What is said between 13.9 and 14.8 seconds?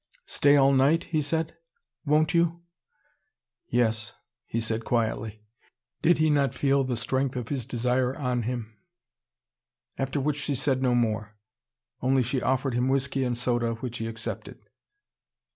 he accepted.